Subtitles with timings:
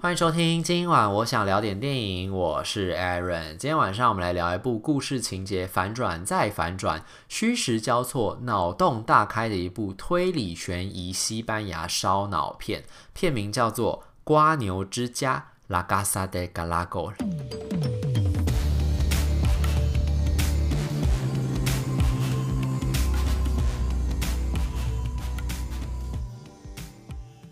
[0.00, 3.56] 欢迎收听，今晚我想聊点电影，我是 Aaron。
[3.56, 17.12] 今天晚上我们来聊一部故事情节反转再反转、虚实交错、脑洞大开的一部推理悬疑西班牙烧脑片，片名叫做《瓜牛之家》（La Casa de Galago。《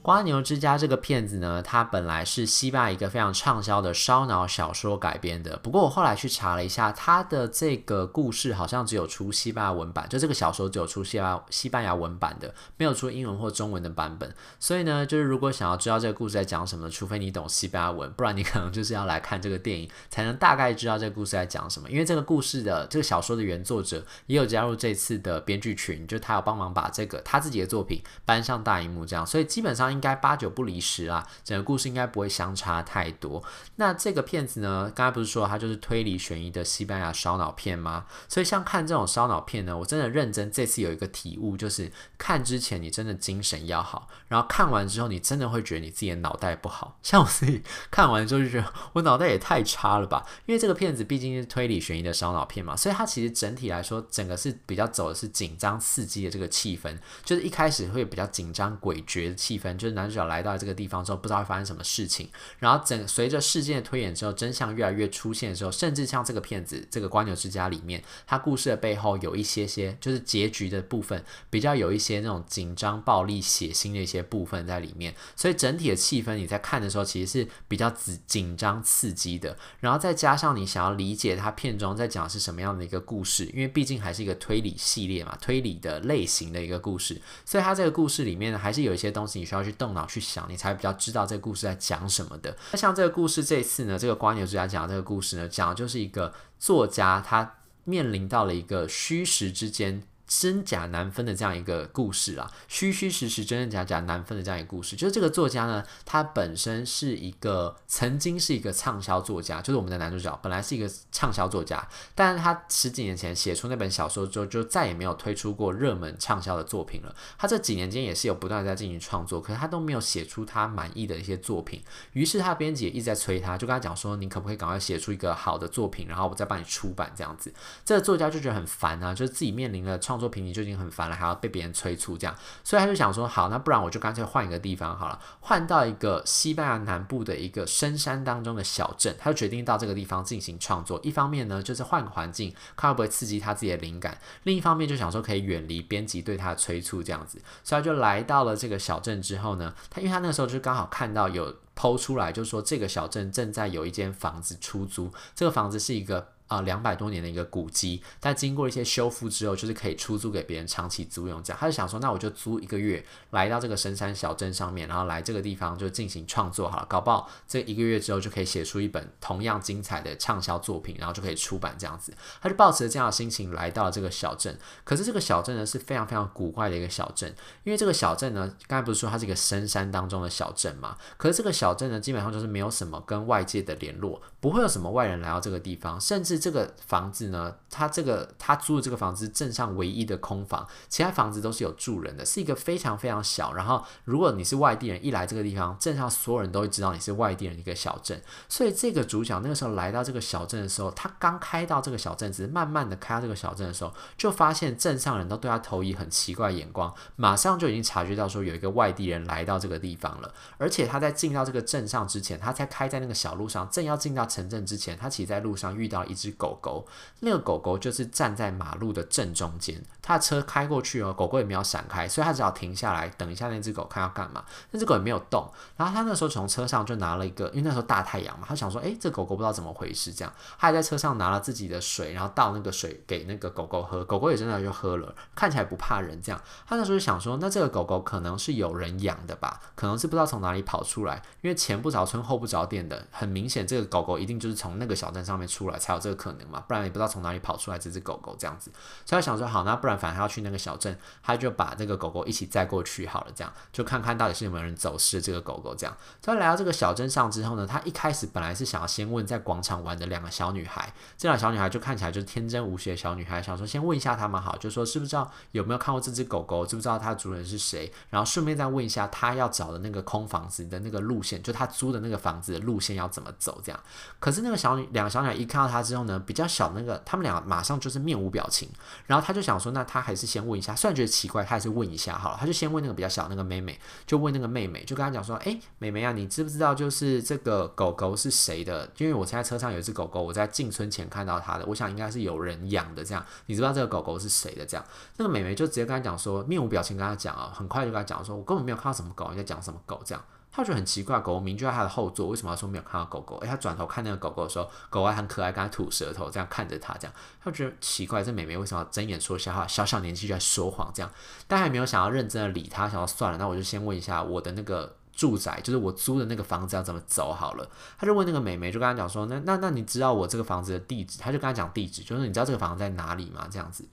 [0.06, 5.56] 花牛之家》这个片子呢，它本来是西班牙一个非常畅销的烧脑小说改编的。
[5.56, 14.32] 不过我后来去查了一下，它的这个故事好像只有出西班牙文版，就这个小说只有出西班西班牙文版的，没有出英文或中文的版本。
[14.60, 21.90] 所以呢，就是如果想要知道这个故事在讲什么，除非你懂西班牙文，不然你可能就是要来看这个电影，才能大概知道这个故事在讲什么。
[21.90, 29.95] 因为这个故事的这个小说的原作者也有加入这次的编剧群，就他有帮忙把这个他自己的作品搬上大荧幕，这样，所以基本上。
[29.96, 33.42] 应该八九不离十啊，整个故事应该不会相差太多。
[33.76, 38.04] 那这个片子呢，刚才不是说它就是推理悬疑的西班牙烧脑片吗？
[38.28, 46.98] 所以像看这种烧脑片呢，我真的认真这次有一个体悟，就是看之前你真的精神要好，然后看完之后你真的会觉得你自己的脑袋不好。
[47.02, 59.76] 像我自己看完之后就觉得我脑袋也太差了吧，因为这个片子毕竟是推理悬疑的烧脑片嘛，所以它其实整体来说，整个是比较走的是紧张刺激的这个气氛，就是一开始会比较紧张诡谲的气氛。
[59.76, 62.28] 就是男主角来到这个地方之后，不知道会发生什么事情。
[62.58, 75.14] 然后整随着事件的推演之后，真相越来越出现的时候，甚至像这个片子《这个蜗牛之家》里面，它故事的背后有一些些，就是结局的部分比较有一些那种紧张、暴力、血腥的一些部分在里面。
[75.34, 79.56] 所以整体的气氛你在看的时候，其实是比较紧紧张、刺激的。
[79.80, 92.56] 然后再加上你想要理解它片中在讲是什么样的一个故事，因为毕竟还是一个推理系列嘛，推理的类型的一个故事，所以它这个故事里面呢，还是有一些东西你需要去动脑去想，你才比较知道这个故事在讲什么的。
[92.72, 100.02] 那像这个故事这一次呢，这个瓜牛之家讲的这个故事呢，讲的就是一个作家，他面临到了一个虚实之间。
[100.26, 111.86] 真假难分的这样一个故事啊，虚虚实实、真真假假难分的这样一个故事，就是这个作家呢，他本身是一个曾经是一个畅销作家，就是我们的男主角本来是一个畅销作家，
[112.16, 117.14] 但是他十几年前写出那本小说之后，就再也没有推出过热门畅销的作品了。
[117.38, 121.80] 他这几年间也是有不断在进行创作，可是他都没有写出他满意的一些作品。
[122.14, 127.54] 于是他编辑也一直在催他，就跟他讲说：“你可不可以赶快写出一个好的作品，然后我再帮你出版这样子。”
[127.86, 130.15] 这个作家就觉得很烦啊，就是自己面临了创。
[130.16, 132.34] 创作瓶颈就已经很烦了，还要被别人催促这样，
[132.64, 140.98] 所以他就想说，好，那不然我就干脆换一个地方好了，换到一个西班牙南部的一个深山当中的小镇，他就决定到这个地方进行创作。
[141.02, 156.28] 一方面呢，就是换个环境，看会不会刺激他自己的灵感；另一方面就想说可以远离编辑对他的催促这样子，所以他就来到了这个小镇之后呢，他因为他那个时候就刚好看到有 PO 出来，就是说这个小镇正在有一间房子出租，这个房子是一个。
[156.48, 161.42] 啊，两百多年的一个古迹，但经过一些修复之后，就是可以出租给别人长期租用。
[161.42, 166.86] 这样，他就想说，那我就租一个月，来到这个深山小镇上面，然后来这个地方就进行创作好了。
[166.88, 172.14] 搞不好这一个月之后就可以写出一本同样精彩的畅销作品，然后就可以出版这样子。
[172.40, 174.56] 他就抱持着这样的心情来到了这个小镇。
[174.84, 177.34] 可是这个小镇呢是非常非常古怪的一个小镇，
[177.64, 180.96] 因为这个小镇呢，刚才不是说它是一个深山当中的小镇嘛？
[181.16, 186.35] 可是这个小镇呢，基本上就是没有什么跟外界的联络，不会有什么外人来到这个地方，甚至。
[186.38, 193.52] 这个房子呢，他这个他租的这个房子是镇上唯一的空房，其他房子都是有住人的，是一个非常非常小。
[193.52, 198.22] 然后，如果你是外地人，一来这个地方，镇上所有人都会知道你是外地人一个小镇。
[198.48, 210.32] 所以，这个主角那个时候来到这个小镇的时候，他刚开到这个小镇，只是慢慢的开到这个小镇的时候，就发现镇上人都对他投以很奇怪的眼光，马上就已经察觉到说有一个外地人来到这个地方了。
[210.58, 216.25] 而且他在进到这个镇上之前，他才开在那个小路上，正要进到城镇之前，他其实在路上遇到一只。
[216.26, 216.86] 只狗狗，
[217.20, 224.44] 那个狗狗就是站在马路的正中间，他的车开过去哦，狗狗也没有闪开，所以他只好停下来等一下那只狗看要干嘛。
[224.70, 236.40] 那只狗也没有动，然后他那时候从车上就拿了一个，因为那时候大太阳嘛，他想说，诶，这狗狗不知道怎么回事，这样，他还在车上拿了自己的水，然后倒那个水给那个狗狗喝，狗狗也真的就喝了，看起来不怕人，这样。
[236.66, 248.72] 他那时候就想说，那这个狗狗可能是有人养的吧，可能是不知道从哪里跑出来，因为前不着村后不着店的，很明显这个狗狗一定就是从那个小镇上面出来才有这个可能嘛，不然也不知道从哪里跑出来这只狗狗这样子。
[249.04, 255.96] 所以他想说，好，那不然反正他要去那个小镇，他就把这个狗狗一起载过去好了，这样就看看到底是有没有人走失这个狗狗这样。
[256.24, 273.80] 所以来到这个小镇上之后呢，他一开始本来是想要先问在广场玩的两个小女孩，这两个小女孩就看起来就是天真无邪的小女孩，想说先问一下他们好，就说是不是知道有没有看过这只狗狗，知不知道它的主人是谁，然后顺便再问一下他要找的那个空房子的那个路线，就他租的那个房子的路线要怎么走这样。
[274.18, 278.68] 可是那个小女两个小女孩一看到他之后呢，比较小那个，他们俩马上就是面无表情，
[279.06, 288.90] 然后他就想说，那他还是先问一下，虽然觉得奇怪，他还是问一下好了，他就先问那个比较小那个妹妹，就问那个妹妹，就跟他讲说，诶，妹妹啊，你知不知道就是这个狗狗是谁的？
[288.98, 294.64] 因为我现在车上有一只狗狗，我在进村前看到它的，我想应该是有人养的这样，你知道这个狗狗是谁的？
[294.64, 294.84] 这样，
[295.16, 300.24] 那个妹妹就直接跟他讲说，面无表情跟他讲啊，很快就跟他讲说，我根本没有看到什么狗，你在讲什么狗这样。
[300.56, 303.36] 他觉得很奇怪，狗狗明明就在他的后座，为什么要说没有看到狗狗？
[303.40, 307.14] 诶，他转头看那个狗狗的时候，狗还很可爱，跟他吐舌头，这样看着他，这样
[307.44, 309.66] 他觉得奇怪，这妹妹为什么要睁眼说瞎话？
[309.66, 311.10] 小小年纪就在说谎，这样，
[311.46, 317.70] 但还没有想要认真的理他，想要算了，那我就先问一下我的那个住宅，就是我租的那个房子要怎么走好了。
[317.98, 321.18] 他就问那个妹妹，就跟他讲说，那那那你知道我这个房子的地址？
[321.18, 323.46] 他就跟他讲地址，就是你知道这个房子在哪里吗？
[323.50, 323.84] 这样子，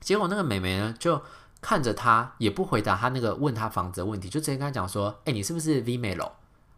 [0.00, 1.22] 结果那个妹妹呢就。
[1.60, 6.30] 看着他，也不回答他那个问他房子的问题，就直接跟他讲说：“哎、你是不是 Vmail？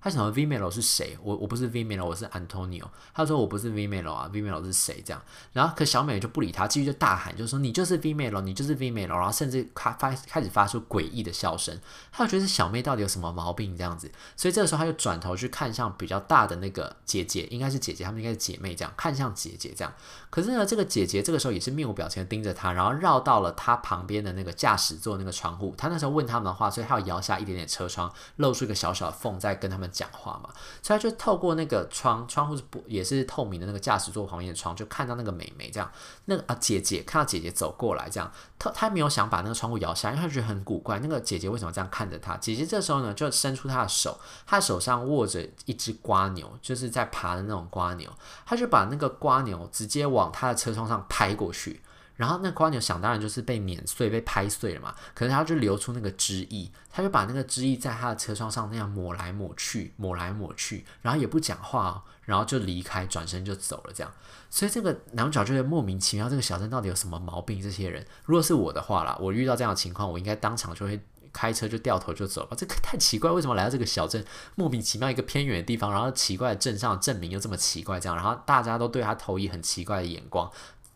[0.02, 1.16] 他想说 Vimelo 是谁？
[1.22, 2.84] 我我不是 Vimelo，我是 Antonio。
[3.14, 5.00] 他说我不是 Vimelo 啊，Vimelo 是谁？
[5.06, 5.22] 这样，
[5.52, 9.06] 然后可小美就不理他，继续就大喊，就说你就是 Vimelo，你就是 Vimelo。
[9.06, 11.78] 然后甚至开发开始发出诡异的笑声。
[12.10, 14.10] 他就觉得小妹到底有什么毛病这样子？
[14.36, 19.94] 所以这个时候他就转头去看向比较大的那个姐姐，应该是姐姐，他们应该是姐妹这样，看向姐姐这样。
[20.30, 25.72] 可是呢，这个姐姐这个时候也是面无表情的盯着他，然后绕到了他旁边的那个驾驶座那个窗户。
[25.78, 30.50] 他那时候问他们的话，所以他要摇下一点点车窗，露出一个小小的缝，在跟他们讲话嘛。
[30.82, 35.90] 所以他就透过那个窗，窗户是不也是透明的那个驾驶座旁边的窗，就看到那个美眉这样，
[36.24, 42.36] 那个啊姐姐看到姐姐走过来这样，他他没有想把那个窗户摇下，因为他觉得很古怪，那个姐姐为什么这样看着他？
[42.38, 48.10] 姐姐这时候呢就伸出她的手，她手上握着一只瓜牛，就是在爬的那种瓜牛，
[48.46, 51.82] 他就把那个瓜牛直接往他的车窗上拍过去。
[52.16, 64.12] 然后那蜗牛想当然就是被碾碎、被拍碎了嘛，可是他就流出那个汁液，他就把那个汁液在他的车窗上那样抹来抹去、抹来抹去，然后也不讲话，然后就离开，转身就走了这样。
[64.50, 67.60] 所以这个男主角就觉得莫名其妙，这个小镇到底有什么毛病？
[67.60, 71.00] 这些人，如果是我的话啦，我遇到这样的情况，我应该当场就会
[71.32, 72.56] 开车就掉头就走了。
[72.56, 74.22] 这个太奇怪，为什么来到这个小镇，
[74.54, 80.50] 莫名其妙一个偏远的地方，然后奇怪的镇上的镇名又这么奇怪，这样，然后大家都对他投以很奇怪的眼光。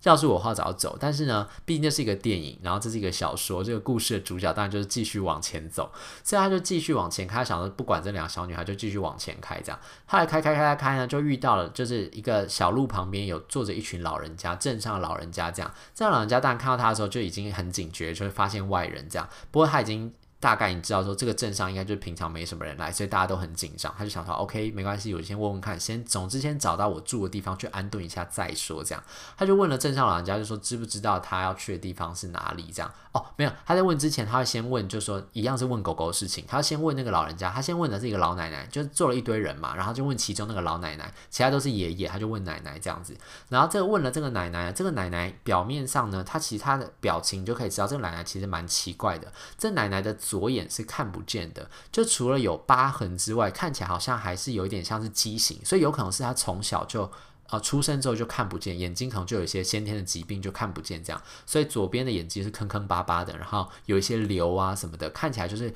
[0.06, 5.90] 要是我话早走，但是呢，毕竟这是一个电影，然后这是一个小说，这个故事的主角当然就是继续往前走，
[6.22, 20.12] 所以他就继续往前开，想着不管这两个小女孩，就继续往前开，这样，后来开开开开开呢，就遇到了，就是一个小路旁边有坐着一群老人家，镇上老人家，这样，这样老人家当然看到他的时候就已经很警觉，就会发现外人这样，不过他已经。
[20.46, 23.92] 大概你知道说这个镇上应该就是平常没什么人来，所以大家都很紧张。
[23.98, 28.84] 他就想说，OK，没关系，我先问问看，先总之先找到我住的地方去安顿一下再说。
[28.84, 29.02] 这样，
[29.36, 32.70] 他就问了镇上老人家，就说知不知道他要去的地方是哪里？
[32.72, 36.44] 这样，哦，没有，他在问之前，他会先问，就说一样是问狗狗的事情。
[36.46, 43.16] 他先问那个老人家，他先问的是一个老奶奶，就坐了一堆人嘛，然后就问其中那个老奶奶，其他都是爷爷，他就问奶奶这样子。
[43.48, 49.32] 然后这个问了这个奶奶，这个奶奶表面上呢，他其他的表情就可以知道这个奶奶其实蛮奇怪的。
[49.58, 57.10] 这奶奶的左眼是看不见的，就除了有疤痕之外，看起来好像还是有一点像是畸形，所以有可能是他从小就
[57.46, 65.74] 啊出生之后就看不见，眼睛可能就有一些先天的疾病，就看不见这样，所以左边的眼睛是坑坑巴巴的，然后有一些瘤啊什么的，看起来就是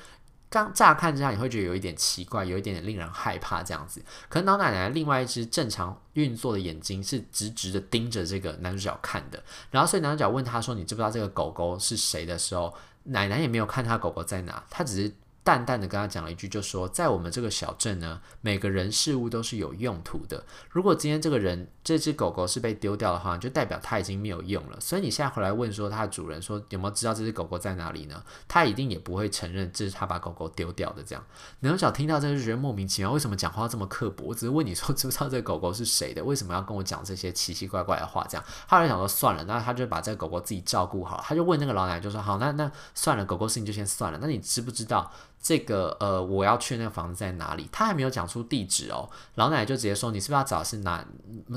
[0.50, 4.02] 刚乍看之下你会觉得有一点奇怪，有一点点令人害怕这样子。
[4.28, 12.74] 可是老奶奶另外一只正常运作的眼睛是直直的盯着这个男主角看的，然后所以男主角问他说：“你知不知道这个狗狗是谁？”的时候。
[13.04, 15.12] 奶奶也没有看他狗狗在哪，他只是。
[15.50, 20.44] 淡淡的跟他讲了一句，就说在我们这个小镇呢，每个人事物都是有用途的。
[20.70, 24.78] 如果今天这个人这只狗狗是被丢掉的话，就代表它已经没有用了。
[24.78, 28.22] 所以你现在回来问说它的主人说有没有知道这只狗狗在哪里呢？
[28.46, 31.02] 他一定也不会承认这是他把狗狗丢掉的。
[31.02, 31.24] 这样，
[31.58, 34.26] 男主角听到这个就觉得莫名其妙，为什么讲话这么刻薄？
[34.26, 36.22] 我只是问你说 知不知道这个狗狗是谁的？
[36.22, 38.24] 为什么要跟我讲这些奇奇怪怪的话？
[38.30, 41.20] 这样，后来想说算了，那他就把这个狗狗自己照顾好。
[41.26, 44.18] 他就问那个老奶奶就说好，那那算了，狗狗事情就先算了。
[44.22, 45.10] 那你知不知道？
[45.42, 47.66] 这个呃，我要去那个房子在哪里？
[47.72, 49.08] 他还没有讲出地址哦。
[49.36, 51.02] 老奶奶就直接说：“你是不是要找是哪？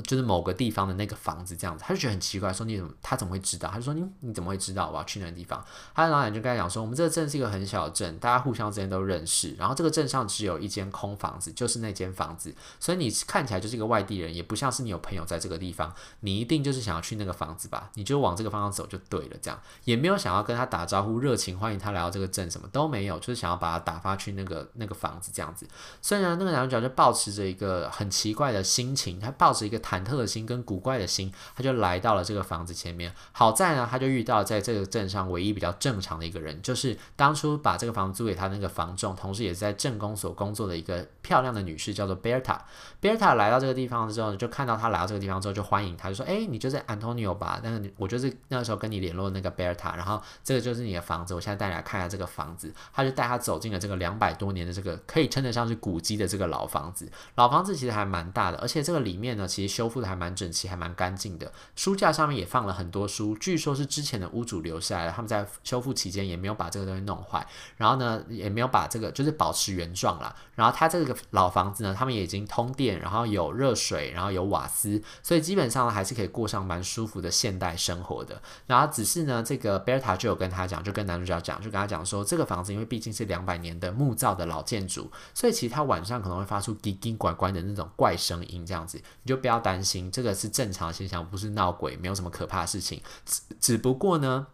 [0.04, 2.90] 就是某个地方的那个房子这样子。”他就觉得很奇怪，说：“你怎么？
[3.02, 5.62] 他怎么会知道？”他就说：“你你怎么会知道我要去那个地方？”
[5.94, 9.54] 他的老奶奶就跟他讲说：“我们这个镇是一个很小的镇，大家互相之间都认识。
[9.58, 12.54] 然后这个镇上只有一间空房子，就是那间房子。
[12.80, 15.92] 所以你看起来就是一个外地人，也不像是你有朋友在这个地方。
[16.20, 17.90] 你一定就是想要去那个房子吧？
[17.94, 19.36] 你就往这个方向走就对了。
[19.42, 25.66] 这样也没有想要跟他打招呼，热情欢迎他来到这个镇，什么都没有，就是想要把打发去那个。”那个房子这样子，
[26.02, 33.12] 虽然，那个男主角就抱持着一个很奇怪的心情，他抱着一个忐忑的心跟古怪的心，他就来到了这个房子前面。
[33.32, 42.64] 好在呢，他就遇到在这个镇上唯一比较正常的一个人，就是当初把这个房子租给他那个房仲，同时也是在镇公所工作的一个漂亮的女士，叫做贝尔塔。
[43.00, 47.60] 贝尔塔来到这个地方之后，就看到他来到这个地方之后，就欢迎他，就说：“哎，你就是安东尼奥吧？
[47.62, 54.54] 那个我就是那时候跟你联络的那个贝尔塔，然后这个就是你的房子，我现在带你来看一下这个房子。”他就带他走进了这个两百多。
[54.54, 61.52] 年的这个可以称得上是古迹的这个老房子，老房子其实还蛮大的，而且这个里面呢，其实修复的还蛮整齐，还蛮干净的。
[61.74, 67.44] 书架上面也放了很多书，据说是之前的屋主留下来的，他们在修复期间也没有把这个东西弄坏，
[67.76, 70.34] 然后呢，也没有把这个就是保持原状啦。
[70.54, 78.40] 然后它这个老房子呢，他们也已经通电，然后有热水，然后有瓦斯，所以基本上呢还是可以过上蛮舒服的现代生活的。
[78.66, 93.00] 然后只是呢，这个贝塔就有跟他讲，就跟男主角讲，就跟他讲说，这个房子因为毕竟是两百百年的木造的老建筑，所以其实它晚上可能会发出滴滴怪怪的那种怪声音，这样子你就不要担心，这个是正常现象，不是闹鬼，没有什么可怕的事情。
[93.24, 94.48] 只只不过呢，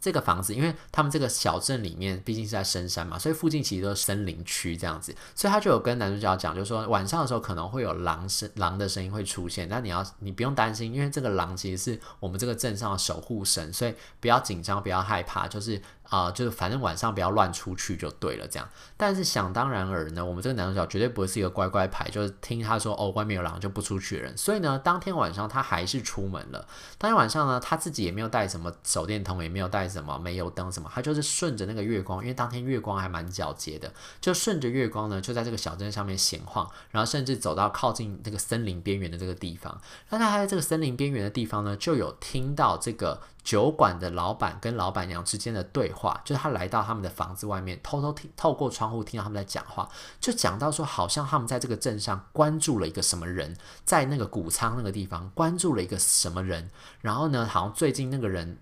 [0.00, 15.82] 这个房子，因为他们这个小镇里面毕竟是在深山嘛，所以附近其实都是森林区这样子，所以他就有跟男主角讲，就说晚上的时候可能会有狼声、狼的声音会出现，但你要你不用担心，因为这个狼其实是我们这个镇上的守护神，所以不要紧张，不要害怕，就是。
[16.08, 18.68] 啊、就是反正晚上不要乱出去就对了，这样。
[18.96, 24.36] 但是想当然尔呢，我们这个男主角绝对不会是一个乖乖牌，就是听他说哦，外面有狼就不出去的人。
[24.36, 26.66] 所以呢，当天晚上他还是出门了。
[26.96, 39.78] 当天晚上呢，他自己也没有带什么手电筒，也没有带什么煤油灯什么，他就是顺着那个月光，因为当天月光还蛮皎洁的，就顺着月光呢，就在这个小镇上面闲晃，然后甚至走到靠近那个森林边缘的这个地方。
[40.08, 43.20] 那他还在这个森林边缘的地方呢，就有听到这个。
[43.42, 49.88] 酒馆的老板跟老板娘之间的对话，就是他来到他们的房子外面，偷偷听，透过窗户听到他们在讲话，
[50.20, 58.58] 就讲到说，好像他们在这个镇上关注了一个什么人，在那个谷仓那个地方关注了一个什么人，然后呢，好像最近那个人。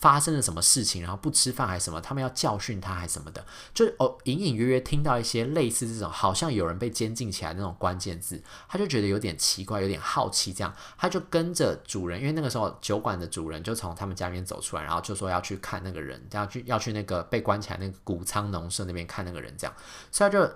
[0.00, 2.00] 发生了什么事情，然后不吃饭还是什么？
[2.00, 3.44] 他们要教训他还是什么的？
[3.72, 19.74] 就哦，隐隐约约听到一些类似这种，好像有人被监禁起来的那种关键字，他就觉得有点奇怪，有点好奇，这样他就跟着主人，因为那个时候酒馆的主人就从他们家里面走出来，然后就说要去看那个人，要去要去那个被关起来那个谷仓农舍那边看那个人，这样，
[20.10, 20.54] 所以他就。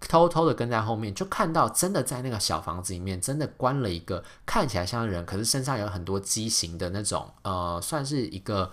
[0.00, 8.70] 偷偷的跟在后面，就看到真的在那个小房子里面，真的关了一个看起来像人，可是身上有很多畸形的那种，呃，算是一个，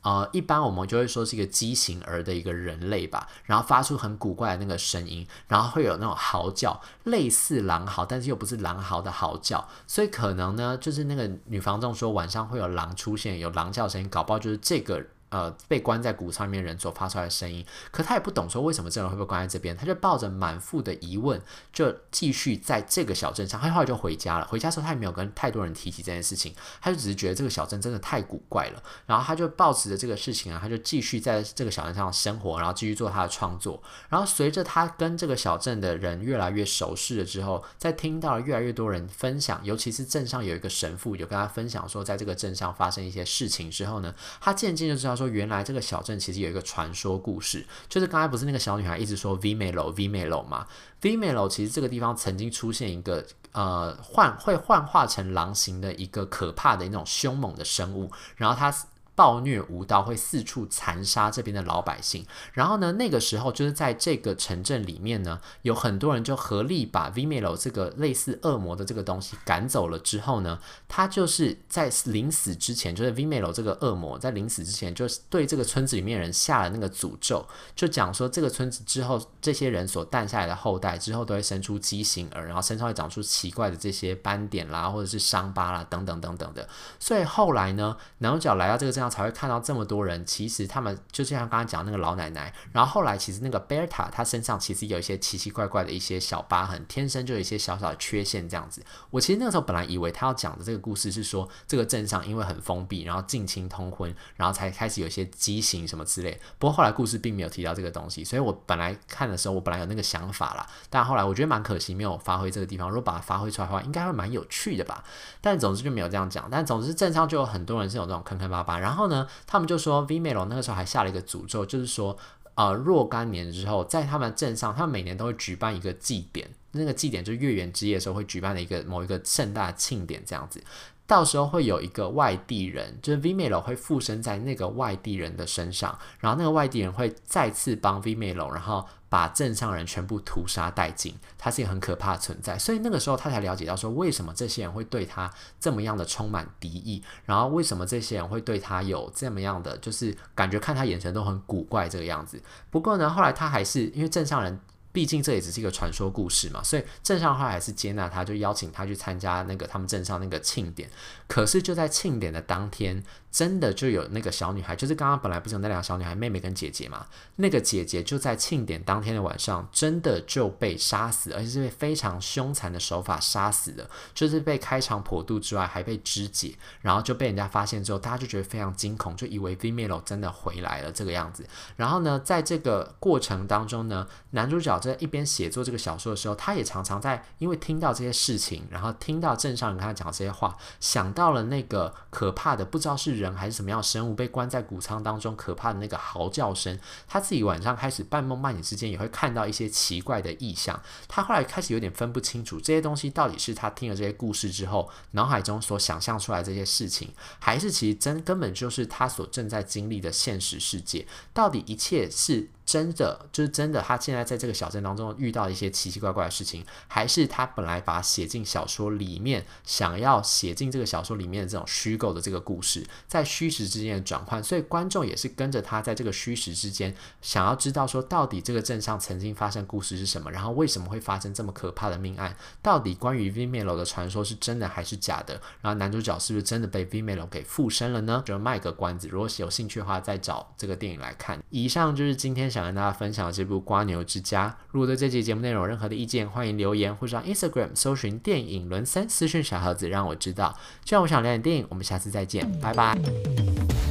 [0.00, 3.28] 呃，一般我们就会说是一个畸形儿的一个人类吧。
[3.44, 9.68] 然后发出很古怪的那个声音，然后会有那种嚎叫，类似狼嚎，但是又不是狼嚎的嚎叫。
[9.86, 15.04] 所以可能呢，就是那个女房东说晚上会有狼出现，有狼叫声音，搞不好就是这个。
[15.30, 21.40] 呃，被关在谷仓里面人所发出来的声音，可他也不懂说为什么这人会被关在这边，他就抱着满腹的疑问，
[21.72, 23.60] 就继续在这个小镇上。
[23.60, 24.46] 他后来就回家了。
[24.48, 28.82] 回家的时候，他也没有跟太多人提起这件事情，他就只是觉得这个小镇真的太古怪了。
[29.06, 33.80] 然后他就抱持着这个事情啊，他就继续在这个小镇上生活，然后继续做他的创作。
[34.08, 45.19] 然后随着他跟这个小镇的人越来越熟识了之后，在听到了越来越多人分享，尤其是镇上有一个神父有跟他分享说，在这个镇上发生一些事情之后呢，他渐渐就知道。
[45.20, 50.66] 说原来这个小镇其实有一个传说故事，就是刚才不是那个小女孩一直说 Vimelo Vimelo 吗
[51.00, 58.74] ？Vimelo 其实这个地方曾经出现一个呃幻会幻化成狼形的一个可怕的那种凶猛的生物，然后它。
[59.20, 62.24] 暴虐无道，会四处残杀这边的老百姓。
[62.54, 69.98] 然后呢，那个时候就是在这个城镇里面呢，有很多人就合力把 Vimelo 这个类似恶魔的这个东西赶走了。
[69.98, 70.58] 之后呢，
[70.88, 77.46] 他就是在临死之前，就是 Vimelo 这个恶魔在临死之前，就是对这个村子里面人下了那个诅咒，
[77.76, 86.66] 就讲说这个村子之后这些人所诞下来的后代之后都会生出畸形儿，然后身上会长出奇怪的这些斑点啦，或者是伤疤啦，等等等等的。
[86.98, 89.09] 所以后来呢，男主角来到这个镇上。
[89.10, 98.82] 才会看到这么多人，其实他们就像刚刚讲那个老奶奶，然后后来其实那个贝塔她身上其实有一些奇奇怪怪的一些小疤痕，天生就有一些小小的缺陷这样子。
[99.10, 106.40] 我其实那个时候本来以为他要讲的这个故事是说这个镇上因为很封闭，然后近亲通婚，然后才开始有一些畸形什么之类。
[106.58, 112.88] 不过后来故事并没有提到这个东西，所以我本来看的时候，我本来有那个想法啦，但后来我觉得蛮可惜没有发挥这个地方。
[112.88, 115.02] 如果把它发挥出来的话，应该会蛮有趣的吧。
[115.40, 116.48] 但总之就没有这样讲。
[116.50, 118.78] 但总之镇上就有很多人是有这种坑坑巴巴。
[118.78, 122.14] 然后然后呢，他们就说，V 美龙那个时候还下了一个诅咒，就是说，
[122.54, 126.50] 呃，若干年之后，在他们镇上，他们每年都会举办一个祭典。
[126.72, 130.62] 那个祭典就是月圆之夜的时候会举办的一个某一个盛大庆典，这样子。
[131.10, 141.12] 到时候会有一个外地人，就是 Vimelo 会附身在那个外地人的身上，然后那个外地人会再次帮 Vimelo，然后把镇上人全部屠杀殆尽。
[141.36, 152.40] 他是一个很可怕的存在，所以那个时候他才了解到说，为什么这些人会对他这么样的充满敌意，然后为什么这些人会对他有这么样的，就是感觉看他眼神都很古怪这个样子。
[152.70, 154.60] 不过呢，后来他还是因为镇上人。
[154.92, 160.90] 毕竟这也只是一个传说故事嘛，所以镇上后来还是接纳他，就邀请他去参加那个他们镇上那个庆典。
[161.28, 167.06] 可是就在庆典的当天，真的就有那个小女孩，就是刚刚本来不是有那两个小女孩，妹妹跟姐姐嘛？
[167.36, 181.46] 那个姐姐就在庆典当天的晚上，真的就被杀死，而且是被非常凶残的手法杀死的，就是被开肠破肚之外，还被肢解，然后就被人家发现之后，大家就觉得非常惊恐，就以为 Vimelo 真的回来了这个样子。
[181.76, 196.78] 然后呢，在这个过程当中呢，男主角在一边写作这个小说的时候，他也常常在因为听到这些事情，然后听到镇上人跟他讲这些话，想到了那个可怕的不知道是人还是什么样的生物被关在谷仓当中，可怕的那个嚎叫声。
[197.06, 200.80] 他自己晚上开始半梦半醒之间也会看到一些奇怪的意象。
[201.06, 211.06] 他后来开始有点分不清楚这些东西到底是他听了这些故事之后脑海中所想象出来这些事情，还是其实真根本就是他所正在经历的现实世界。
[211.32, 212.48] 到底一切是？
[212.70, 238.22] 真的就是真的，他现在在这个小镇当中遇到一些奇奇怪怪的事情，还是他本来把写进小说里面，想要写进这个小说里面的这种虚构的这个故事，在虚实之间的转换，所以观众也是跟着他在这个虚实之间，想要知道说到底这个镇上曾经发生故事是什么，然后为什么会发生这么可怕的命案，到底关于 Vimeo 的传说是真的还是假的，然后男主角是不是真的被 Vimeo 给附身了呢？
[238.24, 241.42] 就卖个关子，如果有兴趣的话，再找这个电影来看。
[241.50, 242.59] 以上就是今天想。
[242.60, 244.48] 想跟大家分享这部《瓜牛之家》。
[244.70, 250.56] 如果对这期节目内容有任何的意见，欢迎留言或者上 Instagram 搜寻“电影轮三”私讯小盒子，让我知道。
[250.84, 253.89] 这样我想聊点电影，我们下次再见，拜拜。